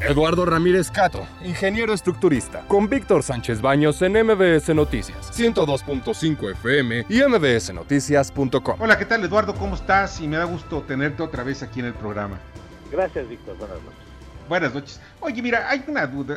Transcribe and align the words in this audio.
Eduardo 0.00 0.44
Ramírez 0.44 0.90
Cato, 0.90 1.26
ingeniero 1.44 1.94
estructurista, 1.94 2.66
con 2.66 2.88
Víctor 2.88 3.22
Sánchez 3.22 3.60
Baños 3.60 4.02
en 4.02 4.12
MBS 4.26 4.74
Noticias, 4.74 5.32
102.5 5.38 6.50
FM 6.52 7.06
y 7.08 7.22
mbsnoticias.com. 7.22 8.80
Hola, 8.80 8.98
¿qué 8.98 9.04
tal 9.04 9.22
Eduardo? 9.24 9.54
¿Cómo 9.54 9.76
estás? 9.76 10.20
Y 10.20 10.26
me 10.26 10.36
da 10.36 10.44
gusto 10.44 10.82
tenerte 10.82 11.22
otra 11.22 11.44
vez 11.44 11.62
aquí 11.62 11.78
en 11.80 11.86
el 11.86 11.94
programa. 11.94 12.38
Gracias, 12.90 13.28
Víctor. 13.28 13.56
Buenas 13.56 13.76
noches. 13.82 13.98
Buenas 14.48 14.74
noches. 14.74 15.00
Oye, 15.20 15.40
mira, 15.40 15.70
hay 15.70 15.84
una 15.86 16.06
duda, 16.06 16.36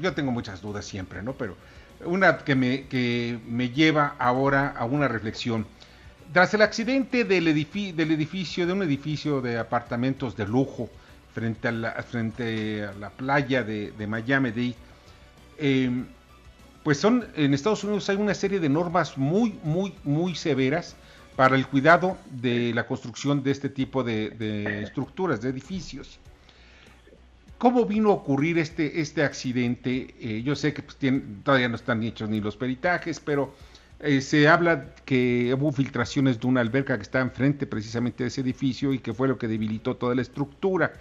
yo 0.00 0.12
tengo 0.12 0.30
muchas 0.30 0.60
dudas 0.60 0.84
siempre, 0.84 1.22
¿no? 1.22 1.32
Pero 1.32 1.56
una 2.04 2.38
que 2.38 2.54
me, 2.54 2.86
que 2.86 3.38
me 3.48 3.70
lleva 3.70 4.14
ahora 4.18 4.74
a 4.76 4.84
una 4.84 5.08
reflexión. 5.08 5.66
Tras 6.34 6.52
el 6.54 6.62
accidente 6.62 7.24
del, 7.24 7.46
del 7.46 8.10
edificio, 8.10 8.66
de 8.66 8.72
un 8.72 8.82
edificio 8.82 9.40
de 9.40 9.58
apartamentos 9.58 10.36
de 10.36 10.46
lujo 10.46 10.90
frente 11.32 11.68
a 11.68 11.72
la, 11.72 11.92
frente 12.02 12.84
a 12.84 12.92
la 12.94 13.10
playa 13.10 13.62
de, 13.62 14.06
Miami-Dade, 14.06 14.74
em, 15.58 16.06
pues 16.82 16.98
son, 16.98 17.26
en 17.36 17.54
Estados 17.54 17.84
Unidos 17.84 18.08
hay 18.08 18.16
una 18.16 18.34
serie 18.34 18.58
de 18.58 18.68
normas 18.68 19.18
muy, 19.18 19.58
muy, 19.62 19.94
muy 20.04 20.34
severas 20.34 20.96
para 21.36 21.56
el 21.56 21.66
cuidado 21.66 22.18
de 22.30 22.72
la 22.74 22.86
construcción 22.86 23.42
de 23.42 23.50
este 23.50 23.68
tipo 23.68 24.02
de, 24.02 24.82
estructuras, 24.82 25.40
de 25.40 25.50
edificios. 25.50 26.18
¿Cómo 27.58 27.84
vino 27.84 28.10
a 28.10 28.14
ocurrir 28.14 28.58
este, 28.58 29.00
este 29.00 29.22
accidente? 29.22 30.14
Eh, 30.18 30.42
yo 30.42 30.56
sé 30.56 30.72
que 30.72 30.82
pues, 30.82 30.96
todavía 31.42 31.68
no 31.68 31.76
están 31.76 32.02
hechos 32.02 32.30
ni 32.30 32.40
los 32.40 32.56
peritajes, 32.56 33.20
pero 33.20 33.54
eh, 34.00 34.22
se 34.22 34.48
habla 34.48 34.94
que 35.04 35.54
hubo 35.54 35.70
filtraciones 35.72 36.40
de 36.40 36.46
una 36.46 36.62
alberca 36.62 36.96
que 36.96 37.02
está 37.02 37.20
enfrente 37.20 37.66
precisamente 37.66 38.24
de 38.24 38.28
ese 38.28 38.40
edificio 38.40 38.94
y 38.94 38.98
que 38.98 39.12
fue 39.12 39.28
lo 39.28 39.36
que 39.36 39.46
debilitó 39.46 39.96
toda 39.96 40.14
la 40.14 40.22
estructura. 40.22 40.94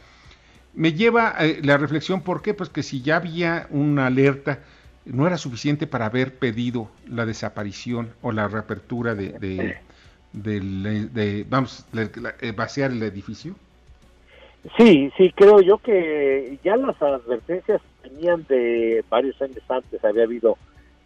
Me 0.73 0.93
lleva 0.93 1.35
eh, 1.39 1.59
la 1.63 1.77
reflexión, 1.77 2.21
¿por 2.21 2.41
qué? 2.41 2.53
Pues 2.53 2.69
que 2.69 2.83
si 2.83 3.01
ya 3.01 3.17
había 3.17 3.67
una 3.69 4.07
alerta, 4.07 4.59
no 5.05 5.25
era 5.27 5.37
suficiente 5.37 5.87
para 5.87 6.05
haber 6.05 6.35
pedido 6.35 6.89
la 7.07 7.25
desaparición 7.25 8.13
o 8.21 8.31
la 8.31 8.47
reapertura 8.47 9.15
de, 9.15 9.77
de, 10.31 11.45
vamos, 11.49 11.85
eh, 11.93 12.51
vaciar 12.51 12.91
el 12.91 13.01
edificio. 13.03 13.55
Sí, 14.77 15.11
sí, 15.17 15.31
creo 15.35 15.61
yo 15.61 15.77
que 15.77 16.59
ya 16.63 16.75
las 16.75 17.01
advertencias 17.01 17.81
venían 18.03 18.45
de 18.49 19.03
varios 19.09 19.41
años 19.41 19.63
antes, 19.69 20.03
había 20.03 20.23
habido 20.23 20.57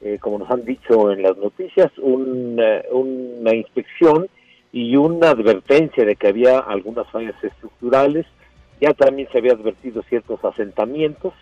eh, 0.05 0.17
como 0.19 0.37
nos 0.39 0.51
han 0.51 0.65
dicho 0.65 1.13
en 1.13 1.21
las 1.21 1.37
noticias, 1.37 1.89
una 1.97 3.55
inspección 3.55 4.27
y 4.73 4.97
una 4.97 5.29
advertencia 5.29 6.03
de 6.03 6.17
que 6.17 6.27
había 6.27 6.59
algunas 6.59 7.09
fallas 7.09 7.41
estructurales. 7.41 8.25
Ya 8.83 8.93
también 8.93 9.29
se 9.31 9.37
había 9.37 9.53
advertido 9.53 10.03
ciertos 10.09 10.43
asentamientos. 10.43 11.33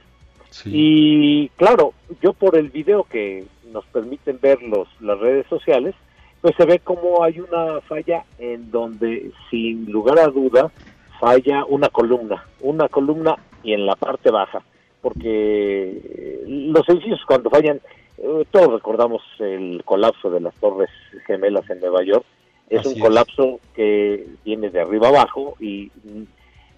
Y 0.63 1.49
claro, 1.55 1.93
yo 2.21 2.33
por 2.33 2.55
el 2.55 2.69
video 2.69 3.03
que 3.03 3.45
nos 3.71 3.83
permiten 3.87 4.37
ver 4.39 4.61
los, 4.61 4.87
las 4.99 5.17
redes 5.17 5.47
sociales, 5.47 5.95
pues 6.39 6.55
se 6.55 6.65
ve 6.65 6.77
como 6.77 7.23
hay 7.23 7.39
una 7.39 7.81
falla 7.81 8.25
en 8.37 8.69
donde 8.69 9.31
sin 9.49 9.91
lugar 9.91 10.19
a 10.19 10.27
duda 10.27 10.71
falla 11.19 11.65
una 11.65 11.89
columna, 11.89 12.45
una 12.59 12.87
columna 12.89 13.35
y 13.63 13.73
en 13.73 13.87
la 13.87 13.95
parte 13.95 14.29
baja, 14.29 14.61
porque 15.01 16.43
los 16.45 16.87
edificios 16.89 17.25
cuando 17.25 17.49
fallan 17.49 17.81
eh, 18.19 18.45
todos 18.51 18.71
recordamos 18.71 19.23
el 19.39 19.81
colapso 19.83 20.29
de 20.29 20.41
las 20.41 20.53
Torres 20.57 20.91
Gemelas 21.25 21.67
en 21.71 21.79
Nueva 21.79 22.03
York. 22.03 22.23
Es 22.69 22.85
un 22.85 22.99
colapso 22.99 23.59
que 23.73 24.27
viene 24.45 24.69
de 24.69 24.79
arriba 24.79 25.07
abajo 25.07 25.55
y 25.59 25.91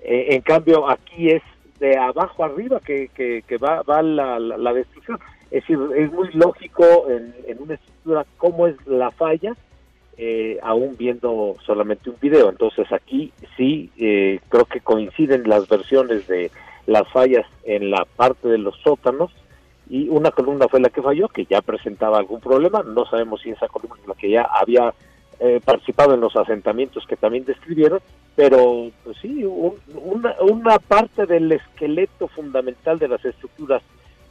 eh, 0.03 0.27
en 0.29 0.41
cambio 0.41 0.89
aquí 0.89 1.29
es 1.29 1.41
de 1.79 1.97
abajo 1.97 2.43
arriba 2.43 2.79
que, 2.79 3.09
que, 3.15 3.57
va, 3.57 3.81
va 3.81 4.01
la, 4.01 4.73
destrucción. 4.73 5.19
Es 5.51 5.61
decir, 5.61 5.77
es 5.95 6.11
muy 6.11 6.29
lógico 6.33 6.85
en, 7.09 7.33
una 7.59 7.75
estructura 7.75 8.25
cómo 8.37 8.67
es 8.67 8.75
la 8.87 9.11
falla, 9.11 9.55
eh, 10.17 10.59
aún 10.63 10.95
viendo 10.97 11.55
solamente 11.65 12.09
un 12.09 12.17
video. 12.21 12.49
Entonces 12.49 12.91
aquí 12.91 13.33
sí 13.57 13.89
creo 14.49 14.65
que 14.65 14.79
coinciden 14.79 15.43
las 15.47 15.67
versiones 15.67 16.27
de 16.27 16.51
las 16.85 17.07
fallas 17.11 17.45
en 17.63 17.91
la 17.91 18.05
parte 18.15 18.47
de 18.47 18.57
los 18.57 18.77
sótanos 18.81 19.31
y 19.89 20.09
una 20.09 20.31
columna 20.31 20.67
fue 20.67 20.79
la 20.79 20.89
que 20.89 21.01
falló, 21.01 21.27
que 21.27 21.45
ya 21.45 21.61
presentaba 21.61 22.17
algún 22.17 22.39
problema, 22.39 22.83
no 22.83 23.05
sabemos 23.05 23.41
si 23.41 23.49
esa 23.51 23.67
columna 23.67 23.97
es 24.01 24.07
la 24.07 24.15
que 24.15 24.29
ya 24.29 24.43
había 24.43 24.93
eh, 25.39 25.61
participado 25.63 26.13
en 26.13 26.21
los 26.21 26.35
asentamientos 26.35 27.05
que 27.07 27.15
también 27.15 27.45
describieron, 27.45 27.99
pero 28.35 28.89
pues 29.03 29.17
sí, 29.21 29.43
una, 29.43 30.35
una 30.41 30.79
parte 30.79 31.25
del 31.25 31.51
esqueleto 31.51 32.27
fundamental 32.27 32.99
de 32.99 33.07
las 33.07 33.23
estructuras, 33.25 33.81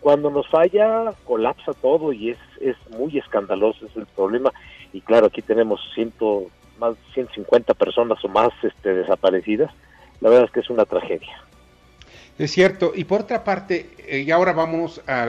cuando 0.00 0.30
nos 0.30 0.48
falla, 0.48 1.12
colapsa 1.24 1.72
todo 1.74 2.12
y 2.12 2.30
es, 2.30 2.38
es 2.60 2.76
muy 2.96 3.16
escandaloso, 3.18 3.86
es 3.86 3.96
el 3.96 4.06
problema, 4.06 4.52
y 4.92 5.00
claro, 5.00 5.26
aquí 5.26 5.42
tenemos 5.42 5.80
ciento, 5.94 6.46
más 6.78 6.94
de 6.94 7.14
150 7.14 7.74
personas 7.74 8.24
o 8.24 8.28
más 8.28 8.50
este, 8.62 8.94
desaparecidas, 8.94 9.72
la 10.20 10.28
verdad 10.30 10.46
es 10.46 10.50
que 10.50 10.60
es 10.60 10.70
una 10.70 10.84
tragedia. 10.84 11.42
Es 12.42 12.50
cierto. 12.50 12.92
Y 12.92 13.04
por 13.04 13.20
otra 13.20 13.44
parte, 13.44 13.91
eh, 13.98 14.25
y 14.26 14.32
ahora 14.32 14.53
vamos 14.53 15.00
a, 15.06 15.28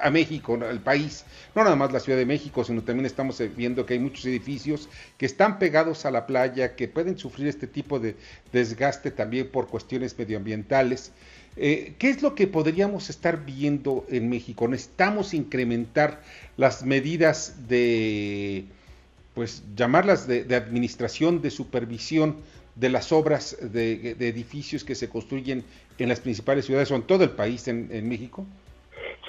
a, 0.00 0.10
México, 0.10 0.58
al 0.66 0.80
país, 0.80 1.26
no 1.54 1.62
nada 1.62 1.76
más 1.76 1.92
la 1.92 2.00
Ciudad 2.00 2.18
de 2.18 2.24
México, 2.24 2.64
sino 2.64 2.82
también 2.82 3.04
estamos 3.04 3.38
eh, 3.42 3.50
viendo 3.54 3.84
que 3.84 3.92
hay 3.92 4.00
muchos 4.00 4.24
edificios 4.24 4.88
que 5.18 5.26
están 5.26 5.58
pegados 5.58 6.06
a 6.06 6.10
la 6.10 6.24
playa, 6.24 6.74
que 6.74 6.88
pueden 6.88 7.18
sufrir 7.18 7.48
este 7.48 7.66
tipo 7.66 8.00
de 8.00 8.16
desgaste 8.50 9.10
también 9.10 9.50
por 9.50 9.68
cuestiones 9.68 10.18
medioambientales. 10.18 11.12
Eh, 11.58 11.96
¿Qué 11.98 12.08
es 12.08 12.22
lo 12.22 12.34
que 12.34 12.46
podríamos 12.46 13.10
estar 13.10 13.44
viendo 13.44 14.06
en 14.08 14.30
México? 14.30 14.66
Necesitamos 14.66 15.34
incrementar 15.34 16.22
las 16.56 16.82
medidas 16.82 17.68
de, 17.68 18.64
pues, 19.34 19.64
llamarlas 19.74 20.26
de, 20.26 20.44
de 20.44 20.56
administración, 20.56 21.42
de 21.42 21.50
supervisión 21.50 22.36
de 22.74 22.88
las 22.88 23.12
obras 23.12 23.56
de, 23.60 24.10
edificios 24.10 24.84
que 24.84 24.94
se 24.94 25.08
construyen 25.08 25.64
en 25.98 26.08
las 26.08 26.20
principales 26.20 26.66
ciudades 26.66 26.90
o 26.90 26.96
en 26.96 27.02
todo 27.02 27.24
el 27.24 27.30
país 27.30 27.68
en, 27.68 28.08
México? 28.08 28.44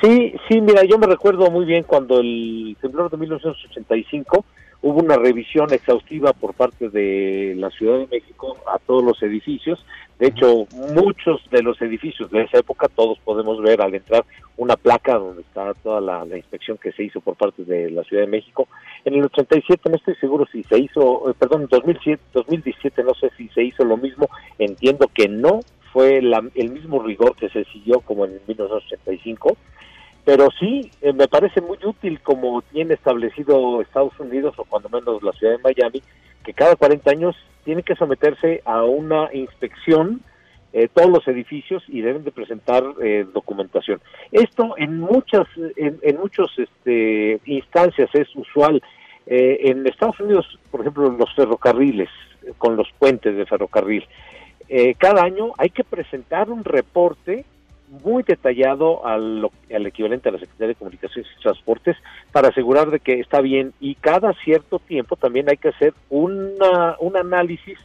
Sí, 0.02 0.34
sí, 0.48 0.62
mira, 0.62 0.84
yo 0.84 0.98
me 0.98 1.08
recuerdo 1.08 1.50
muy 1.52 1.66
bien 1.66 1.84
cuando 1.84 2.20
el 2.20 2.76
temblor 2.82 3.10
de 3.10 3.18
1985 3.18 4.46
hubo 4.82 5.00
una 5.00 5.16
revisión 5.16 5.72
exhaustiva 5.74 6.34
por 6.34 6.54
parte 6.54 6.90
de 6.90 7.56
la 7.58 7.70
Ciudad 7.72 8.00
de 8.00 8.08
México 8.08 8.58
a 8.68 8.78
todos 8.80 9.04
los 9.04 9.22
edificios. 9.24 9.84
De 10.20 10.28
hecho, 10.28 10.68
muchos 10.94 11.42
de 11.50 11.62
los 11.62 11.82
edificios 11.82 12.30
de 12.32 12.44
esa 12.44 12.60
época, 12.60 12.88
todos 12.88 13.18
podemos 13.20 13.62
ver 13.62 13.82
al 13.82 13.96
entrar 13.96 14.26
una 14.58 14.76
placa 14.76 15.18
donde 15.18 15.42
está 15.42 15.74
toda 15.76 16.02
la, 16.02 16.38
inspección 16.38 16.78
que 16.78 16.92
se 16.92 17.04
hizo 17.04 17.20
por 17.20 17.36
parte 17.36 17.64
de 17.64 17.90
la 17.92 18.04
Ciudad 18.04 18.24
de 18.24 18.30
México. 18.30 18.68
En 19.06 19.14
el 19.14 19.26
87 19.26 19.90
no 19.90 19.96
estoy 19.96 20.16
seguro 20.16 20.46
si 20.52 20.64
se 20.64 20.80
hizo, 20.80 21.30
eh, 21.30 21.34
perdón, 21.38 21.64
en 21.64 21.68
2007, 21.68 22.22
2017 22.34 23.04
no 23.04 23.14
sé 23.14 23.32
si 23.38 23.48
se 23.50 23.64
hizo 23.64 23.86
lo 23.86 23.98
mismo. 23.98 24.30
Entiendo 24.60 25.10
que 25.14 25.30
no 25.30 25.62
fue 25.94 26.18
el 26.18 26.70
mismo 26.72 27.02
rigor 27.02 27.36
que 27.36 27.50
se 27.50 27.64
siguió 27.66 28.02
como 28.02 28.26
en 28.26 28.40
1985 28.48 29.56
pero 30.26 30.50
sí 30.60 30.92
eh, 31.02 31.14
me 31.14 31.28
parece 31.28 31.62
muy 31.62 31.78
útil 31.86 32.20
como 32.22 32.62
tiene 32.64 32.96
establecido 32.96 33.82
Estados 33.82 34.20
Unidos 34.20 34.56
o 34.58 34.66
cuando 34.66 34.90
menos 34.90 35.24
la 35.24 35.32
ciudad 35.34 35.54
de 35.54 35.64
Miami 35.64 36.02
que 36.44 36.54
cada 36.54 36.76
40 36.76 37.10
años 37.12 37.36
tiene 37.64 37.84
que 37.84 37.96
someterse 37.96 38.62
a 38.66 38.84
una 38.84 39.30
inspección 39.34 40.22
eh, 40.74 40.90
todos 40.94 41.10
los 41.10 41.28
edificios 41.28 41.84
y 41.88 42.02
deben 42.02 42.24
de 42.24 42.32
presentar 42.32 42.84
eh, 43.02 43.26
documentación 43.34 44.02
esto 44.32 44.74
en 44.78 45.00
muchas 45.00 45.48
en, 45.78 46.00
en 46.02 46.18
muchos 46.18 46.52
este, 46.58 47.40
instancias 47.46 48.10
es 48.14 48.28
usual 48.36 48.82
en 49.28 49.88
Estados 49.88 50.20
Unidos 50.20 50.60
por 50.72 50.82
ejemplo 50.82 51.10
los 51.10 51.34
ferrocarriles 51.34 52.10
con 52.58 52.76
los 52.76 52.88
puentes 53.00 53.36
de 53.36 53.46
ferrocarril 53.46 54.06
cada 54.98 55.24
año 55.24 55.54
hay 55.58 55.70
que 55.70 55.84
presentar 55.84 56.50
un 56.50 56.64
reporte 56.64 57.46
muy 58.04 58.24
detallado 58.24 59.06
al, 59.06 59.48
al, 59.74 59.86
equivalente 59.86 60.30
a 60.30 60.32
la 60.32 60.40
Secretaría 60.40 60.70
de 60.70 60.76
Comunicaciones 60.76 61.32
y 61.38 61.42
Transportes 61.42 61.98
para 62.32 62.50
asegurar 62.50 62.90
de 62.90 63.00
que 63.00 63.20
está 63.20 63.42
bien 63.42 63.74
y 63.80 63.96
cada 63.96 64.34
cierto 64.34 64.80
tiempo 64.80 65.16
también 65.16 65.50
hay 65.50 65.58
que 65.58 65.70
hacer 65.70 65.94
una, 66.10 66.96
un 67.00 67.18
análisis 67.18 67.78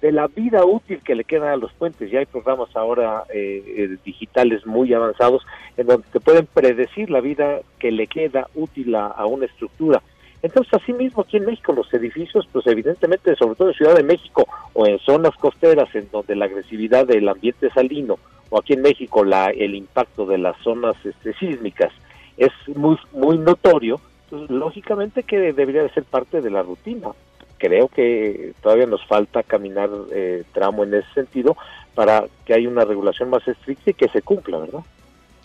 de 0.00 0.12
la 0.12 0.26
vida 0.26 0.64
útil 0.64 1.00
que 1.02 1.14
le 1.14 1.24
queda 1.24 1.52
a 1.52 1.56
los 1.56 1.72
puentes. 1.72 2.10
Ya 2.10 2.18
hay 2.18 2.26
programas 2.26 2.74
ahora 2.76 3.24
eh, 3.32 3.62
eh, 3.66 3.96
digitales 4.04 4.66
muy 4.66 4.92
avanzados 4.92 5.46
en 5.76 5.86
donde 5.86 6.06
te 6.12 6.20
pueden 6.20 6.46
predecir 6.46 7.08
la 7.08 7.20
vida 7.20 7.60
que 7.78 7.90
le 7.90 8.06
queda 8.06 8.48
útil 8.54 8.94
a 8.96 9.24
una 9.24 9.46
estructura. 9.46 10.02
Entonces, 10.44 10.74
asimismo, 10.74 11.22
aquí 11.22 11.38
en 11.38 11.46
México, 11.46 11.72
los 11.72 11.92
edificios, 11.94 12.46
pues 12.52 12.66
evidentemente, 12.66 13.34
sobre 13.34 13.54
todo 13.54 13.68
en 13.68 13.74
Ciudad 13.76 13.96
de 13.96 14.02
México 14.02 14.46
o 14.74 14.86
en 14.86 14.98
zonas 14.98 15.34
costeras, 15.36 15.88
en 15.94 16.06
donde 16.12 16.36
la 16.36 16.44
agresividad 16.44 17.06
del 17.06 17.26
ambiente 17.30 17.70
salino 17.70 18.18
o 18.50 18.58
aquí 18.58 18.74
en 18.74 18.82
México 18.82 19.24
la, 19.24 19.46
el 19.46 19.74
impacto 19.74 20.26
de 20.26 20.36
las 20.36 20.54
zonas 20.58 20.96
este, 21.02 21.32
sísmicas 21.32 21.94
es 22.36 22.52
muy, 22.76 22.98
muy 23.12 23.38
notorio, 23.38 23.98
pues, 24.28 24.50
lógicamente 24.50 25.22
que 25.22 25.54
debería 25.54 25.82
de 25.82 25.94
ser 25.94 26.04
parte 26.04 26.42
de 26.42 26.50
la 26.50 26.62
rutina. 26.62 27.12
Creo 27.56 27.88
que 27.88 28.52
todavía 28.60 28.84
nos 28.84 29.02
falta 29.06 29.42
caminar 29.44 29.88
eh, 30.12 30.44
tramo 30.52 30.84
en 30.84 30.92
ese 30.92 31.10
sentido 31.14 31.56
para 31.94 32.26
que 32.44 32.52
haya 32.52 32.68
una 32.68 32.84
regulación 32.84 33.30
más 33.30 33.48
estricta 33.48 33.92
y 33.92 33.94
que 33.94 34.10
se 34.10 34.20
cumpla, 34.20 34.58
¿verdad? 34.58 34.80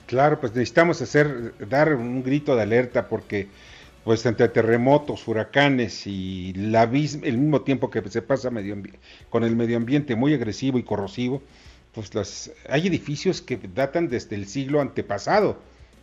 Claro, 0.07 0.41
pues 0.41 0.53
necesitamos 0.53 1.01
hacer, 1.01 1.53
dar 1.69 1.93
un 1.93 2.21
grito 2.21 2.57
de 2.57 2.63
alerta 2.63 3.07
porque 3.07 3.47
pues 4.03 4.25
entre 4.25 4.47
terremotos, 4.49 5.27
huracanes 5.27 6.07
y 6.07 6.53
la, 6.53 6.83
el 6.83 7.37
mismo 7.37 7.61
tiempo 7.61 7.89
que 7.89 8.01
se 8.09 8.21
pasa 8.21 8.49
medio 8.49 8.75
con 9.29 9.43
el 9.43 9.55
medio 9.55 9.77
ambiente 9.77 10.15
muy 10.15 10.33
agresivo 10.33 10.77
y 10.77 10.83
corrosivo, 10.83 11.41
pues 11.93 12.13
las, 12.15 12.51
hay 12.69 12.87
edificios 12.87 13.41
que 13.41 13.57
datan 13.57 14.07
desde 14.07 14.35
el 14.35 14.45
siglo 14.45 14.81
antepasado, 14.81 15.57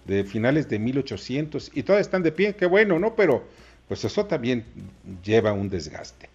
de 0.04 0.24
finales 0.24 0.68
de 0.68 0.78
1800, 0.78 1.72
y 1.74 1.82
todavía 1.82 2.02
están 2.02 2.22
de 2.22 2.30
pie, 2.30 2.54
qué 2.54 2.66
bueno, 2.66 2.98
¿no? 2.98 3.14
Pero 3.16 3.42
pues 3.88 4.04
eso 4.04 4.26
también 4.26 4.64
lleva 5.24 5.52
un 5.52 5.68
desgaste. 5.68 6.28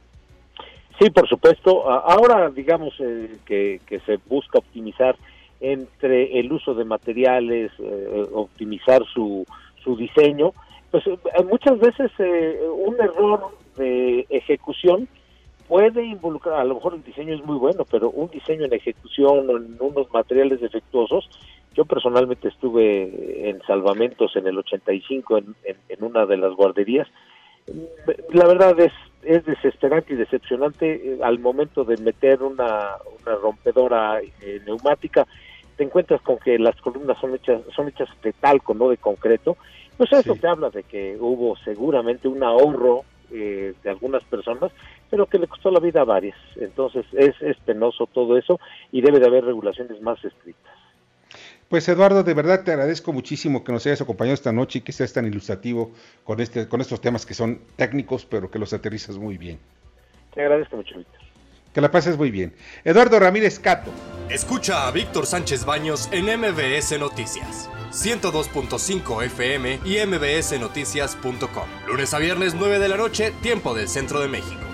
Sí, 1.00 1.10
por 1.10 1.28
supuesto. 1.28 1.90
Ahora, 1.90 2.50
digamos 2.50 2.94
eh, 3.00 3.38
que, 3.46 3.80
se 4.06 4.20
busca 4.28 4.60
optimizar 4.60 5.16
entre 5.60 6.40
el 6.40 6.52
uso 6.52 6.74
de 6.74 6.86
materiales, 6.86 7.72
eh, 7.80 8.28
optimizar 8.34 9.04
su, 9.14 9.46
su 9.84 9.96
diseño, 9.96 10.54
pues 10.92 11.08
eh, 11.08 11.18
muchas 11.50 11.80
veces 11.80 12.12
un 12.20 12.96
error 13.00 13.50
de 13.78 14.26
ejecución 14.30 15.08
puede 15.68 16.04
involucrar, 16.04 16.60
a 16.60 16.66
lo 16.66 16.76
mejor 16.76 16.96
el 16.96 17.04
diseño 17.04 17.34
es 17.34 17.44
muy 17.46 17.58
bueno, 17.58 17.86
pero 17.90 18.10
un 18.10 18.30
diseño 18.30 18.66
en 18.66 18.74
ejecución 18.74 19.50
o 19.50 19.58
en 19.58 19.78
unos 19.80 20.12
materiales 20.12 20.60
defectuosos, 20.60 21.30
yo 21.74 21.86
personalmente 21.86 22.50
estuve 22.50 23.50
en 23.50 23.62
salvamentos 23.62 24.36
en 24.36 24.48
el 24.48 24.58
85 24.58 25.38
en, 25.38 25.56
en, 25.64 26.04
una 26.04 26.26
de 26.26 26.36
las 26.36 26.54
guarderías, 26.56 27.08
la 28.34 28.48
verdad 28.48 28.78
es, 28.80 28.92
es 29.24 29.46
desesperante 29.46 30.14
y 30.14 30.18
decepcionante 30.18 30.94
eh, 30.94 31.20
al 31.24 31.40
momento 31.40 31.84
de 31.84 31.98
meter 31.98 32.42
una, 32.44 32.98
una 33.22 33.36
rompedora 33.36 34.20
eh, 34.20 34.62
neumática, 34.66 35.28
te 35.78 35.84
encuentras 35.84 36.22
con 36.22 36.38
que 36.38 36.58
las 36.60 36.76
columnas 36.82 37.18
son 37.20 37.36
hechas, 37.36 37.62
son 37.76 37.88
hechas 37.88 38.10
de 38.22 38.34
talco, 38.34 38.74
no 38.74 38.90
de 38.90 38.98
concreto, 38.98 39.58
pues 39.98 40.12
eso 40.14 40.36
te 40.36 40.48
habla 40.48 40.70
de 40.70 40.84
que 40.84 41.18
hubo 41.20 41.56
seguramente 41.58 42.28
un 42.28 42.44
ahorro 42.44 43.04
eh, 43.32 43.74
de 43.84 43.90
algunas 43.90 44.24
personas, 44.24 44.72
pero 45.10 45.26
que 45.26 45.40
le 45.40 45.48
costó 45.48 45.72
la 45.72 45.80
vida 45.80 46.02
a 46.02 46.06
varias. 46.06 46.38
Entonces 46.56 47.06
es, 47.14 47.40
es 47.42 47.58
penoso 47.58 48.08
todo 48.08 48.38
eso 48.38 48.60
y 48.92 49.02
debe 49.02 49.20
de 49.20 49.28
haber 49.28 49.46
regulaciones 49.46 50.02
más 50.02 50.24
estrictas. 50.24 50.74
Pues 51.70 51.88
Eduardo, 51.88 52.24
de 52.24 52.34
verdad 52.34 52.66
te 52.66 52.72
agradezco 52.72 53.14
muchísimo 53.14 53.64
que 53.64 53.72
nos 53.72 53.86
hayas 53.86 54.02
acompañado 54.02 54.34
esta 54.34 54.52
noche 54.52 54.80
y 54.80 54.82
que 54.82 54.92
seas 54.92 55.14
tan 55.14 55.26
ilustrativo 55.26 55.92
con, 56.26 56.42
este, 56.42 56.68
con 56.68 56.82
estos 56.82 57.00
temas 57.00 57.26
que 57.26 57.34
son 57.34 57.62
técnicos, 57.78 58.26
pero 58.26 58.52
que 58.52 58.60
los 58.60 58.74
aterrizas 58.74 59.18
muy 59.18 59.38
bien. 59.38 59.58
Te 60.34 60.42
agradezco 60.42 60.76
mucho, 60.76 60.98
Víctor. 60.98 61.21
Que 61.74 61.82
la 61.82 61.92
pases 61.92 62.18
muy 62.18 62.32
bien. 62.32 62.54
Eduardo 62.84 63.20
Ramírez 63.20 63.60
Cato. 63.60 63.92
Escucha 64.30 64.88
a 64.88 64.92
Víctor 64.92 65.26
Sánchez 65.26 65.66
Baños 65.66 66.10
en 66.12 66.26
MBS 66.26 66.98
Noticias. 67.00 67.70
102.5 67.92 69.24
FM 69.26 69.80
y 69.84 70.06
mbsnoticias.com. 70.06 71.68
Lunes 71.88 72.14
a 72.14 72.20
viernes 72.20 72.54
9 72.56 72.80
de 72.80 72.88
la 72.88 72.98
noche, 72.98 73.34
tiempo 73.42 73.74
del 73.74 73.90
centro 73.90 74.22
de 74.22 74.30
México. 74.30 74.71